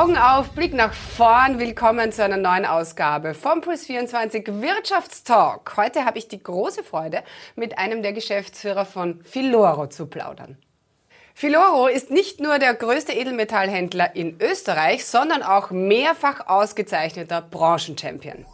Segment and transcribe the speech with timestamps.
[0.00, 1.58] Augen auf, Blick nach vorn.
[1.58, 5.76] Willkommen zu einer neuen Ausgabe vom Puls 24 Wirtschaftstalk.
[5.76, 7.22] Heute habe ich die große Freude,
[7.54, 10.56] mit einem der Geschäftsführer von Filoro zu plaudern.
[11.34, 18.46] Filoro ist nicht nur der größte Edelmetallhändler in Österreich, sondern auch mehrfach ausgezeichneter Branchenchampion.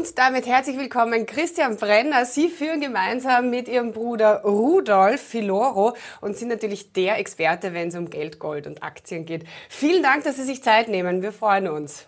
[0.00, 2.24] Und damit herzlich willkommen Christian Brenner.
[2.24, 7.94] Sie führen gemeinsam mit Ihrem Bruder Rudolf Filoro und sind natürlich der Experte, wenn es
[7.94, 9.44] um Geld, Gold und Aktien geht.
[9.68, 11.20] Vielen Dank, dass Sie sich Zeit nehmen.
[11.20, 12.06] Wir freuen uns.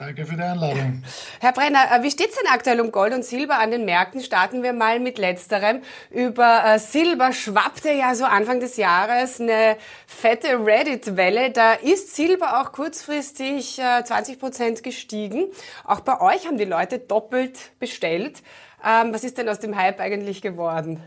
[0.00, 1.02] Danke für die Einladung.
[1.40, 4.22] Herr Brenner, äh, wie steht es denn aktuell um Gold und Silber an den Märkten?
[4.22, 5.82] Starten wir mal mit letzterem.
[6.10, 11.50] Über äh, Silber schwappte ja so Anfang des Jahres eine fette Reddit-Welle.
[11.50, 15.48] Da ist Silber auch kurzfristig 20 äh, Prozent gestiegen.
[15.84, 18.42] Auch bei euch haben die Leute doppelt bestellt.
[18.82, 21.02] Ähm, was ist denn aus dem Hype eigentlich geworden?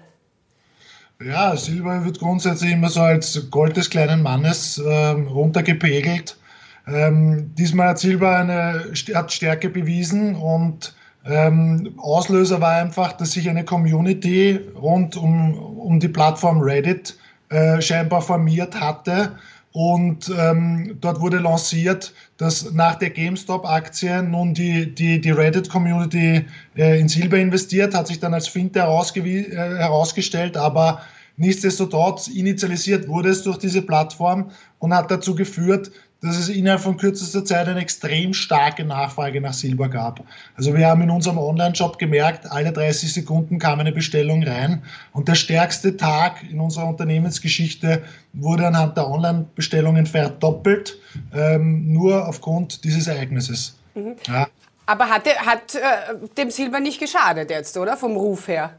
[1.19, 6.37] Ja, Silber wird grundsätzlich immer so als Gold des kleinen Mannes ähm, runtergepegelt
[6.87, 10.93] ähm, diesmal hat Silber eine, hat Stärke bewiesen und
[11.25, 17.17] ähm, Auslöser war einfach, dass sich eine Community rund um, um die Plattform Reddit
[17.49, 19.37] äh, scheinbar formiert hatte.
[19.71, 26.45] Und ähm, dort wurde lanciert, dass nach der GameStop-Aktie nun die, die, die Reddit-Community
[26.75, 31.01] äh, in Silber investiert, hat sich dann als Finte äh, herausgestellt, aber
[31.37, 35.89] nichtsdestotrotz initialisiert wurde es durch diese Plattform und hat dazu geführt,
[36.23, 40.23] dass es innerhalb von kürzester Zeit eine extrem starke Nachfrage nach Silber gab.
[40.55, 45.27] Also wir haben in unserem Online-Shop gemerkt, alle 30 Sekunden kam eine Bestellung rein und
[45.27, 50.97] der stärkste Tag in unserer Unternehmensgeschichte wurde anhand der Online-Bestellungen verdoppelt,
[51.35, 53.77] ähm, nur aufgrund dieses Ereignisses.
[53.93, 54.15] Mhm.
[54.25, 54.47] Ja.
[54.85, 55.79] Aber hat, hat äh,
[56.37, 57.97] dem Silber nicht geschadet jetzt, oder?
[57.97, 58.71] Vom Ruf her?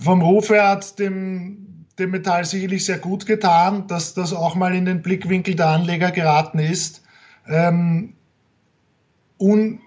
[0.00, 1.67] Vom Ruf her hat dem
[1.98, 6.10] dem Metall sicherlich sehr gut getan, dass das auch mal in den Blickwinkel der Anleger
[6.10, 7.02] geraten ist.
[7.48, 8.14] Ähm,
[9.38, 9.80] un,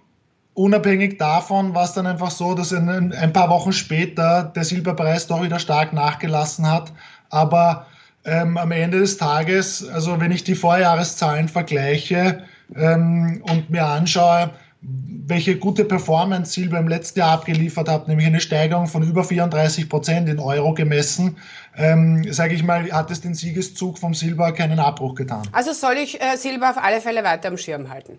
[0.53, 5.27] unabhängig davon war es dann einfach so, dass ein, ein, paar Wochen später der Silberpreis
[5.27, 6.91] doch wieder stark nachgelassen hat.
[7.29, 7.87] Aber
[8.25, 12.43] ähm, am Ende des Tages, also wenn ich die Vorjahreszahlen vergleiche
[12.75, 18.39] ähm, und mir anschaue, welche gute Performance Silber im letzten Jahr abgeliefert hat, nämlich eine
[18.39, 21.37] Steigerung von über 34 Prozent in Euro gemessen,
[21.77, 25.47] ähm, sage ich mal, hat es den Siegeszug vom Silber keinen Abbruch getan.
[25.51, 28.17] Also soll ich äh, Silber auf alle Fälle weiter am Schirm halten?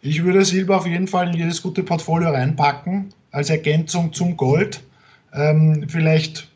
[0.00, 4.82] Ich würde Silber auf jeden Fall in jedes gute Portfolio reinpacken, als Ergänzung zum Gold.
[5.34, 6.48] Ähm, vielleicht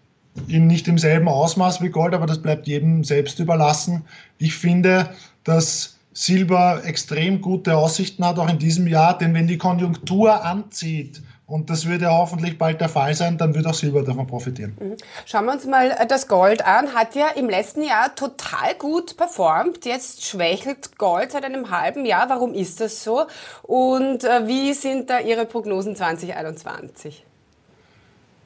[0.47, 4.05] in nicht im selben Ausmaß wie Gold, aber das bleibt jedem selbst überlassen.
[4.39, 5.11] Ich finde,
[5.43, 11.23] dass Silber extrem gute Aussichten hat, auch in diesem Jahr, denn wenn die Konjunktur anzieht,
[11.51, 14.77] und das wird ja hoffentlich bald der Fall sein, dann wird auch Silber davon profitieren.
[14.79, 14.97] Mhm.
[15.27, 16.95] Schauen wir uns mal das Gold an.
[16.95, 19.85] Hat ja im letzten Jahr total gut performt.
[19.85, 22.29] Jetzt schwächelt Gold seit einem halben Jahr.
[22.29, 23.27] Warum ist das so?
[23.65, 27.27] Und äh, wie sind da Ihre Prognosen 2021?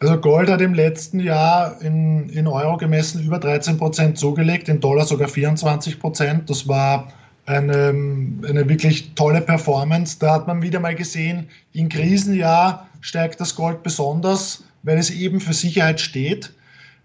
[0.01, 4.81] Also Gold hat im letzten Jahr in, in Euro gemessen über 13 Prozent zugelegt, in
[4.81, 6.49] Dollar sogar 24 Prozent.
[6.49, 7.09] Das war
[7.47, 7.89] eine,
[8.49, 10.19] eine wirklich tolle Performance.
[10.19, 15.41] Da hat man wieder mal gesehen, im Krisenjahr steigt das Gold besonders, weil es eben
[15.41, 16.53] für Sicherheit steht.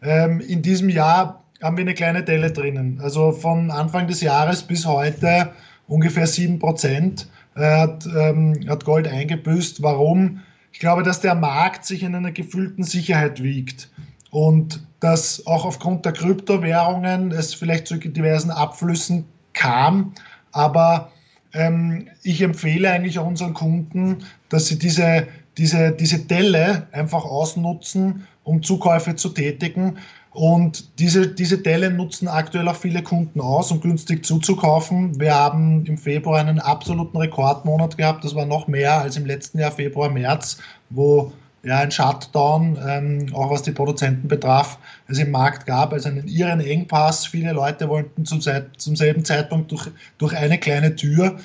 [0.02, 3.00] Ähm, in diesem Jahr haben wir eine kleine Delle drinnen.
[3.02, 5.52] Also von Anfang des Jahres bis heute
[5.88, 7.26] ungefähr 7%
[7.56, 9.82] äh, hat, ähm, hat Gold eingebüßt.
[9.84, 10.42] Warum?
[10.72, 13.90] Ich glaube, dass der Markt sich in einer gefühlten Sicherheit wiegt
[14.32, 20.14] und dass auch aufgrund der Kryptowährungen es vielleicht zu diversen Abflüssen kam.
[20.52, 21.12] Aber
[21.54, 24.18] ähm, ich empfehle eigentlich auch unseren Kunden,
[24.50, 25.28] dass sie diese,
[25.58, 29.98] diese, diese Delle einfach ausnutzen, um Zukäufe zu tätigen.
[30.32, 35.20] Und diese, diese Delle nutzen aktuell auch viele Kunden aus, um günstig zuzukaufen.
[35.20, 38.24] Wir haben im Februar einen absoluten Rekordmonat gehabt.
[38.24, 40.60] Das war noch mehr als im letzten Jahr, Februar, März,
[40.92, 41.34] wo
[41.64, 44.78] ja, ein Shutdown, ähm, auch was die Produzenten betraf,
[45.08, 47.26] es im Markt gab, also einen irren Engpass.
[47.26, 51.38] Viele Leute wollten zum, zum selben Zeitpunkt durch, durch eine kleine Tür.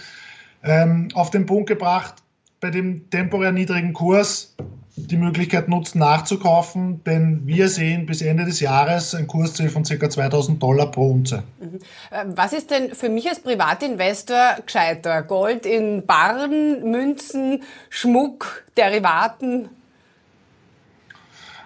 [0.63, 2.15] Ähm, auf den Punkt gebracht,
[2.61, 4.55] bei dem temporär niedrigen Kurs
[4.97, 10.09] die Möglichkeit nutzen, nachzukaufen, denn wir sehen bis Ende des Jahres ein Kursziel von ca.
[10.09, 11.43] 2000 Dollar pro Unze.
[11.61, 11.81] Mhm.
[12.11, 15.23] Äh, was ist denn für mich als Privatinvestor gescheiter?
[15.23, 19.69] Gold in Barren, Münzen, Schmuck, Derivaten?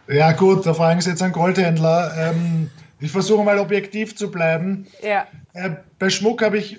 [0.08, 2.12] Ja gut, da fragen Sie jetzt einen Goldhändler.
[2.16, 4.86] Ähm, ich versuche mal objektiv zu bleiben.
[5.02, 5.26] Ja.
[5.52, 6.78] Äh, bei Schmuck habe ich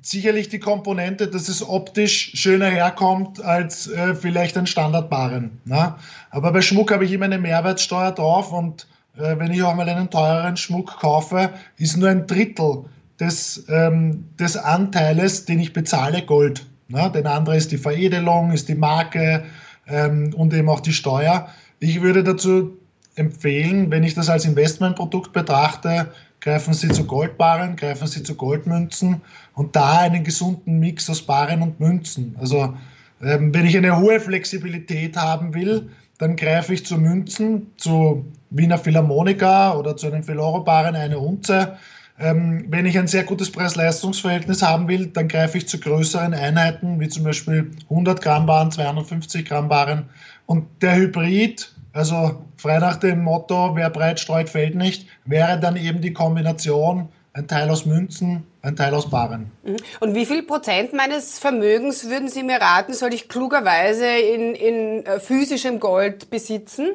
[0.00, 5.60] sicherlich die Komponente, dass es optisch schöner herkommt als äh, vielleicht ein Standardbarren.
[5.64, 5.94] Ne?
[6.30, 9.88] Aber bei Schmuck habe ich immer eine Mehrwertsteuer drauf und äh, wenn ich auch mal
[9.88, 12.84] einen teureren Schmuck kaufe, ist nur ein Drittel
[13.20, 16.66] des, ähm, des Anteiles, den ich bezahle, Gold.
[16.88, 17.10] Ne?
[17.14, 19.44] Den andere ist die Veredelung, ist die Marke
[19.86, 21.48] ähm, und eben auch die Steuer.
[21.82, 22.78] Ich würde dazu
[23.16, 29.20] empfehlen, wenn ich das als Investmentprodukt betrachte, greifen Sie zu Goldbarren, greifen Sie zu Goldmünzen
[29.54, 32.36] und da einen gesunden Mix aus Barren und Münzen.
[32.38, 32.72] Also
[33.20, 38.78] ähm, wenn ich eine hohe Flexibilität haben will, dann greife ich zu Münzen, zu Wiener
[38.78, 41.78] Philharmonika oder zu einem Filoro-Barren eine Unze.
[42.18, 47.00] Ähm, wenn ich ein sehr gutes Preis-Leistungs-Verhältnis haben will, dann greife ich zu größeren Einheiten,
[47.00, 50.10] wie zum Beispiel 100 Gramm Baren, 250 Gramm Baren.
[50.46, 55.76] Und der Hybrid, also frei nach dem Motto, wer breit streut, fällt nicht, wäre dann
[55.76, 59.50] eben die Kombination ein Teil aus Münzen, ein Teil aus Baren.
[59.64, 59.76] Mhm.
[60.00, 65.06] Und wie viel Prozent meines Vermögens würden Sie mir raten, soll ich klugerweise in, in
[65.06, 66.90] äh, physischem Gold besitzen?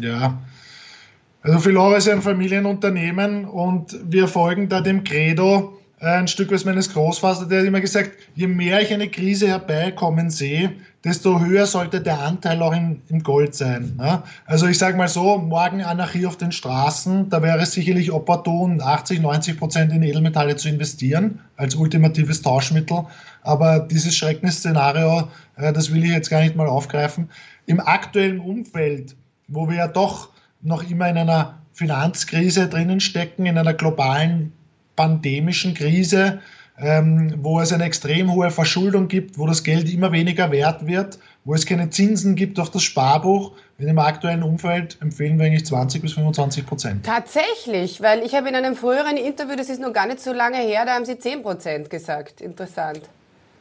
[0.00, 0.38] Ja,
[1.42, 6.64] also Filora ist ein Familienunternehmen und wir folgen da dem Credo, äh, ein Stück weit
[6.64, 10.72] meines Großvaters, der hat immer gesagt, je mehr ich eine Krise herbeikommen sehe,
[11.04, 13.94] desto höher sollte der Anteil auch im, im Gold sein.
[13.96, 14.22] Ne?
[14.46, 18.80] Also ich sage mal so, morgen Anarchie auf den Straßen, da wäre es sicherlich opportun,
[18.82, 23.04] 80, 90 Prozent in Edelmetalle zu investieren, als ultimatives Tauschmittel.
[23.42, 27.30] Aber dieses Schreckensszenario, äh, das will ich jetzt gar nicht mal aufgreifen.
[27.66, 29.16] Im aktuellen Umfeld,
[29.48, 30.30] wo wir ja doch
[30.62, 34.52] noch immer in einer Finanzkrise drinnen stecken, in einer globalen
[34.96, 36.40] pandemischen Krise,
[36.78, 41.18] ähm, wo es eine extrem hohe Verschuldung gibt, wo das Geld immer weniger wert wird,
[41.44, 43.52] wo es keine Zinsen gibt auf das Sparbuch.
[43.78, 47.06] In dem aktuellen Umfeld empfehlen wir eigentlich 20 bis 25 Prozent.
[47.06, 50.58] Tatsächlich, weil ich habe in einem früheren Interview, das ist noch gar nicht so lange
[50.58, 52.40] her, da haben Sie 10 Prozent gesagt.
[52.40, 53.00] Interessant.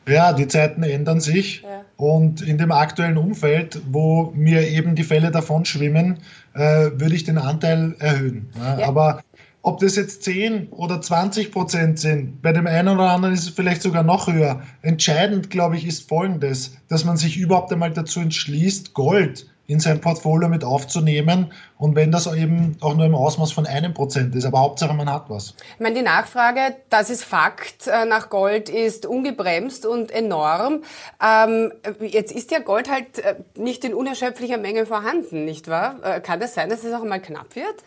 [0.09, 1.85] Ja, die Zeiten ändern sich ja.
[1.97, 6.19] und in dem aktuellen Umfeld, wo mir eben die Fälle davon schwimmen,
[6.53, 8.49] äh, würde ich den Anteil erhöhen.
[8.57, 8.87] Ja.
[8.87, 9.21] Aber
[9.61, 13.49] ob das jetzt 10 oder 20 Prozent sind, bei dem einen oder anderen ist es
[13.49, 14.61] vielleicht sogar noch höher.
[14.81, 20.01] Entscheidend, glaube ich, ist Folgendes, dass man sich überhaupt einmal dazu entschließt, Gold in sein
[20.01, 24.45] Portfolio mit aufzunehmen und wenn das eben auch nur im Ausmaß von einem Prozent ist,
[24.45, 25.53] aber Hauptsache man hat was.
[25.75, 30.81] Ich meine, die Nachfrage, das ist Fakt, äh, nach Gold ist ungebremst und enorm.
[31.23, 31.71] Ähm,
[32.01, 35.97] jetzt ist ja Gold halt äh, nicht in unerschöpflicher Menge vorhanden, nicht wahr?
[36.01, 37.83] Äh, kann das sein, dass es auch mal knapp wird?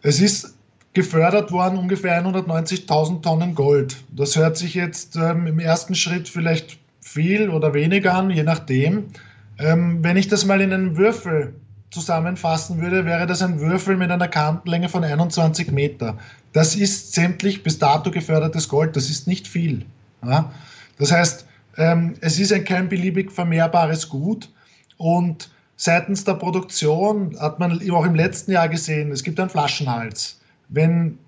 [0.00, 0.54] Es ist
[0.94, 3.98] gefördert worden ungefähr 190.000 Tonnen Gold.
[4.16, 9.08] Das hört sich jetzt ähm, im ersten Schritt vielleicht viel oder wenig an, je nachdem.
[9.58, 11.54] Ähm, wenn ich das mal in einen Würfel
[11.90, 16.16] zusammenfassen würde, wäre das ein Würfel mit einer Kantenlänge von 21 Meter.
[16.52, 19.84] Das ist sämtlich bis dato gefördertes Gold, das ist nicht viel.
[20.24, 20.52] Ja?
[20.98, 21.46] Das heißt,
[21.76, 24.50] ähm, es ist ein kein beliebig vermehrbares Gut
[24.96, 30.40] und seitens der Produktion hat man auch im letzten Jahr gesehen, es gibt einen Flaschenhals.
[30.68, 31.18] Wenn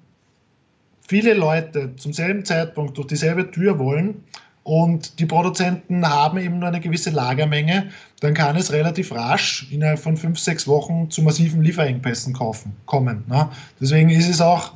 [1.06, 4.22] viele Leute zum selben Zeitpunkt durch dieselbe Tür wollen,
[4.62, 7.90] und die Produzenten haben eben nur eine gewisse Lagermenge,
[8.20, 13.24] dann kann es relativ rasch innerhalb von fünf, sechs Wochen zu massiven Lieferengpässen kaufen, kommen.
[13.26, 13.48] Ne?
[13.80, 14.72] Deswegen ist es auch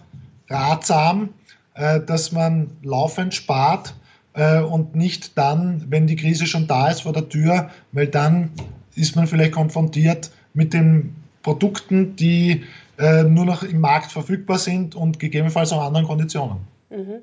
[0.49, 1.29] ratsam,
[1.75, 3.95] äh, dass man laufend spart
[4.33, 8.51] äh, und nicht dann, wenn die Krise schon da ist vor der Tür, weil dann
[8.95, 12.65] ist man vielleicht konfrontiert mit den Produkten, die
[12.99, 16.58] äh, nur noch im Markt verfügbar sind und gegebenenfalls auch anderen Konditionen.
[16.91, 17.23] Mhm.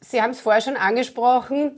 [0.00, 1.72] Sie haben es vorher schon angesprochen.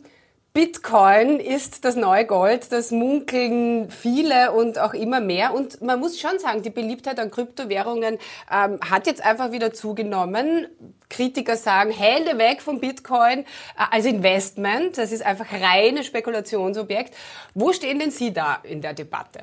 [0.54, 5.52] Bitcoin ist das neue Gold, das munkeln viele und auch immer mehr.
[5.52, 8.18] Und man muss schon sagen, die Beliebtheit an Kryptowährungen
[8.48, 10.68] ähm, hat jetzt einfach wieder zugenommen.
[11.10, 13.44] Kritiker sagen, Hände weg vom Bitcoin äh,
[13.90, 14.96] als Investment.
[14.96, 17.14] Das ist einfach reine Spekulationsobjekt.
[17.54, 19.40] Wo stehen denn Sie da in der Debatte?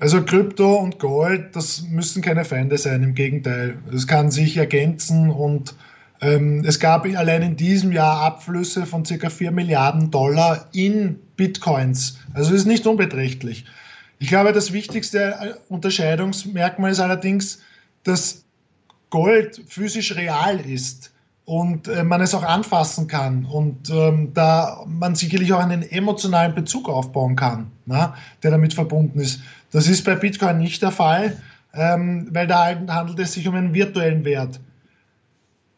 [0.00, 3.78] Also Krypto und Gold, das müssen keine Feinde sein, im Gegenteil.
[3.94, 5.76] Es kann sich ergänzen und
[6.20, 9.30] es gab allein in diesem Jahr Abflüsse von ca.
[9.30, 12.18] 4 Milliarden Dollar in Bitcoins.
[12.34, 13.64] Also ist nicht unbeträchtlich.
[14.18, 17.60] Ich glaube, das wichtigste äh, Unterscheidungsmerkmal ist allerdings,
[18.02, 18.44] dass
[19.10, 21.12] Gold physisch real ist
[21.44, 26.54] und äh, man es auch anfassen kann und ähm, da man sicherlich auch einen emotionalen
[26.54, 29.40] Bezug aufbauen kann, na, der damit verbunden ist.
[29.70, 31.40] Das ist bei Bitcoin nicht der Fall,
[31.74, 34.60] ähm, weil da handelt es sich um einen virtuellen Wert.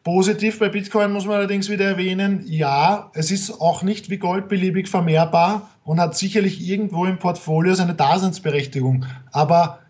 [0.02, 4.48] Positiv bei Bitcoin muss man allerdings wieder erwähnen, ja, es ist auch nicht wie Gold
[4.48, 9.04] beliebig vermehrbar und hat sicherlich irgendwo im Portfolio seine Daseinsberechtigung.
[9.30, 9.80] Aber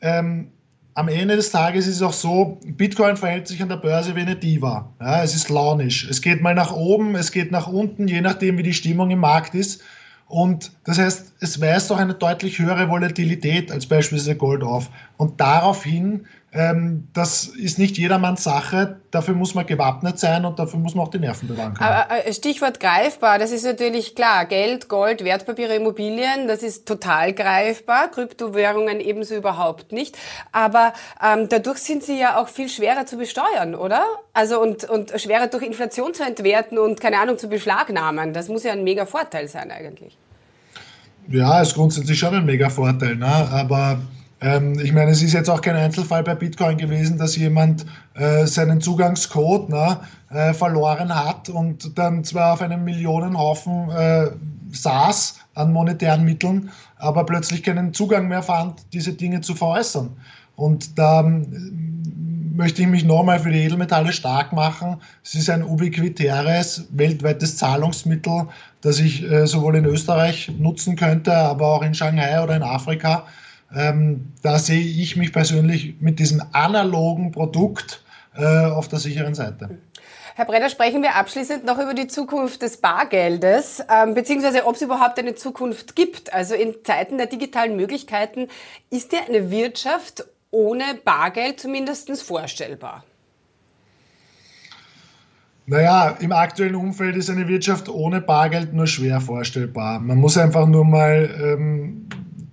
[0.00, 0.52] ähm,
[0.94, 4.20] am Ende des Tages ist es auch so, Bitcoin verhält sich an der Börse wie
[4.20, 4.88] eine Diva.
[5.00, 6.08] Ja, es ist launisch.
[6.08, 9.18] Es geht mal nach oben, es geht nach unten, je nachdem, wie die Stimmung im
[9.18, 9.82] Markt ist.
[10.28, 14.90] Und das heißt, es weist auch eine deutlich höhere Volatilität als beispielsweise Gold auf.
[15.16, 16.26] Und daraufhin
[16.56, 18.96] ähm, das ist nicht jedermanns Sache.
[19.10, 21.90] Dafür muss man gewappnet sein und dafür muss man auch die Nerven bewahren können.
[21.90, 24.46] Aber Stichwort greifbar, das ist natürlich klar.
[24.46, 28.08] Geld, Gold, Wertpapiere, Immobilien, das ist total greifbar.
[28.10, 30.16] Kryptowährungen ebenso überhaupt nicht.
[30.50, 34.02] Aber ähm, dadurch sind sie ja auch viel schwerer zu besteuern, oder?
[34.32, 38.32] Also und, und schwerer durch Inflation zu entwerten und keine Ahnung zu beschlagnahmen.
[38.32, 40.16] Das muss ja ein mega Vorteil sein eigentlich.
[41.28, 43.26] Ja, ist grundsätzlich schon ein mega Vorteil, ne?
[43.26, 43.98] aber
[44.40, 48.46] ähm, ich meine, es ist jetzt auch kein Einzelfall bei Bitcoin gewesen, dass jemand äh,
[48.46, 54.26] seinen Zugangscode na, äh, verloren hat und dann zwar auf einem Millionenhaufen äh,
[54.70, 60.10] saß an monetären Mitteln, aber plötzlich keinen Zugang mehr fand, diese Dinge zu veräußern.
[60.54, 61.85] Und da ähm,
[62.56, 64.96] möchte ich mich nochmal für die Edelmetalle stark machen.
[65.22, 68.48] Es ist ein ubiquitäres, weltweites Zahlungsmittel,
[68.80, 73.26] das ich äh, sowohl in Österreich nutzen könnte, aber auch in Shanghai oder in Afrika.
[73.74, 78.02] Ähm, da sehe ich mich persönlich mit diesem analogen Produkt
[78.36, 79.78] äh, auf der sicheren Seite.
[80.36, 84.82] Herr Brenner, sprechen wir abschließend noch über die Zukunft des Bargeldes, ähm, beziehungsweise ob es
[84.82, 86.32] überhaupt eine Zukunft gibt.
[86.34, 88.48] Also in Zeiten der digitalen Möglichkeiten
[88.90, 93.04] ist ja eine Wirtschaft ohne Bargeld zumindest vorstellbar.
[95.66, 99.98] Naja, im aktuellen Umfeld ist eine Wirtschaft ohne Bargeld nur schwer vorstellbar.
[99.98, 102.06] Man muss einfach nur mal ähm,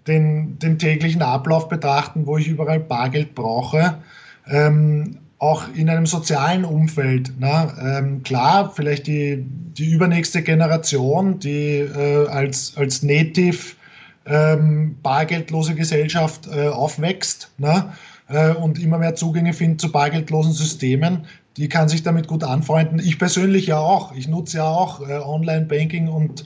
[0.08, 4.00] den, den täglichen Ablauf betrachten, wo ich überall Bargeld brauche.
[4.48, 7.40] Ähm, auch in einem sozialen Umfeld.
[7.40, 7.74] Ne?
[7.82, 9.46] Ähm, klar, vielleicht die,
[9.78, 13.76] die übernächste Generation, die äh, als, als Native
[14.26, 17.94] ähm, bargeldlose Gesellschaft äh, aufwächst ne?
[18.30, 21.26] äh, und immer mehr Zugänge findet zu bargeldlosen Systemen,
[21.58, 23.00] die kann sich damit gut anfreunden.
[23.00, 24.16] Ich persönlich ja auch.
[24.16, 26.46] Ich nutze ja auch äh, Online-Banking und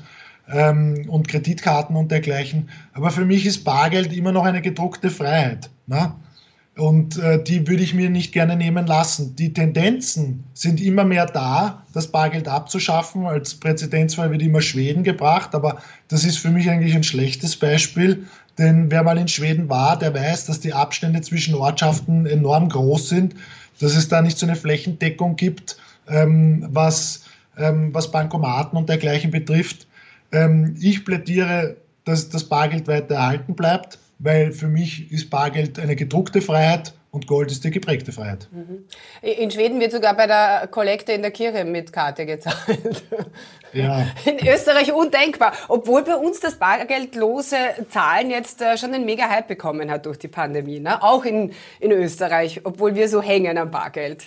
[0.49, 2.69] ähm, und Kreditkarten und dergleichen.
[2.93, 5.69] Aber für mich ist Bargeld immer noch eine gedruckte Freiheit.
[5.87, 6.13] Ne?
[6.77, 9.35] Und äh, die würde ich mir nicht gerne nehmen lassen.
[9.35, 13.25] Die Tendenzen sind immer mehr da, das Bargeld abzuschaffen.
[13.25, 18.25] Als Präzedenzfall wird immer Schweden gebracht, aber das ist für mich eigentlich ein schlechtes Beispiel.
[18.59, 23.09] Denn wer mal in Schweden war, der weiß, dass die Abstände zwischen Ortschaften enorm groß
[23.09, 23.35] sind,
[23.79, 27.23] dass es da nicht so eine Flächendeckung gibt, ähm, was,
[27.57, 29.87] ähm, was Bankomaten und dergleichen betrifft.
[30.31, 31.77] Ähm, ich plädiere,
[32.07, 37.27] dass das Bargeld weiter erhalten bleibt, weil für mich ist Bargeld eine gedruckte Freiheit und
[37.27, 38.47] Gold ist die geprägte Freiheit.
[38.51, 38.85] Mhm.
[39.21, 43.03] In Schweden wird sogar bei der Kollekte in der Kirche mit Karte gezahlt.
[43.73, 44.07] Ja.
[44.25, 47.57] In Österreich undenkbar, obwohl bei uns das bargeldlose
[47.89, 50.79] Zahlen jetzt äh, schon einen mega Hype bekommen hat durch die Pandemie.
[50.79, 51.03] Ne?
[51.03, 54.25] Auch in, in Österreich, obwohl wir so hängen am Bargeld.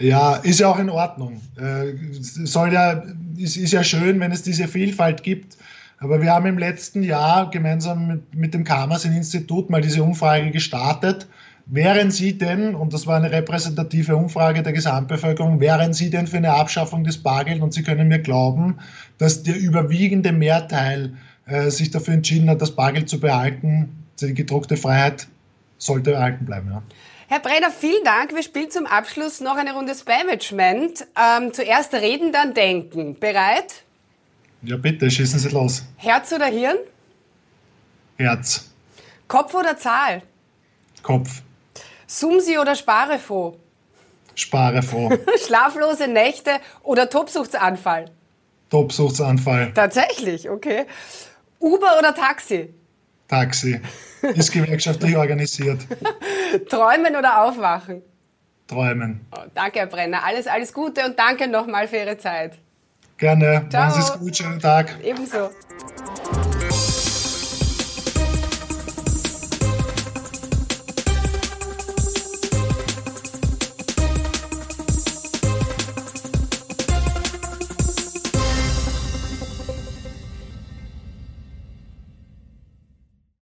[0.00, 1.40] Ja, ist ja auch in Ordnung.
[1.56, 3.02] Äh, soll ja,
[3.36, 5.56] ist, ist ja schön, wenn es diese Vielfalt gibt.
[6.04, 11.26] Aber wir haben im letzten Jahr gemeinsam mit, mit dem Karmasin-Institut mal diese Umfrage gestartet.
[11.64, 16.36] Wären Sie denn, und das war eine repräsentative Umfrage der Gesamtbevölkerung, wären Sie denn für
[16.36, 17.62] eine Abschaffung des Bargeld?
[17.62, 18.80] Und Sie können mir glauben,
[19.16, 21.14] dass der überwiegende Mehrteil
[21.46, 24.04] äh, sich dafür entschieden hat, das Bargeld zu behalten.
[24.20, 25.26] Die gedruckte Freiheit
[25.78, 26.70] sollte erhalten bleiben.
[26.70, 26.82] Ja.
[27.28, 28.34] Herr Brenner, vielen Dank.
[28.34, 31.06] Wir spielen zum Abschluss noch eine Runde Spamagement.
[31.18, 33.18] Ähm, zuerst reden, dann denken.
[33.18, 33.83] Bereit?
[34.64, 35.84] Ja, bitte, schießen Sie los.
[35.96, 36.78] Herz oder Hirn?
[38.16, 38.70] Herz.
[39.28, 40.22] Kopf oder Zahl?
[41.02, 41.42] Kopf.
[42.06, 43.58] Sumsi oder Sparefo?
[44.34, 45.10] Sparefo.
[45.46, 46.52] Schlaflose Nächte
[46.82, 48.10] oder Tobsuchtsanfall?
[48.70, 49.72] Tobsuchtsanfall.
[49.74, 50.86] Tatsächlich, okay.
[51.60, 52.72] Uber oder Taxi?
[53.28, 53.80] Taxi.
[54.22, 55.80] Ist gewerkschaftlich organisiert.
[56.68, 58.02] Träumen oder aufwachen?
[58.66, 59.26] Träumen.
[59.32, 60.24] Oh, danke, Herr Brenner.
[60.24, 62.58] Alles, alles Gute und danke nochmal für Ihre Zeit.
[63.16, 63.66] Gerne.
[63.70, 63.88] Ciao.
[63.88, 64.36] Machen Sie es gut.
[64.36, 64.98] Schönen Tag.
[65.02, 65.50] Ebenso.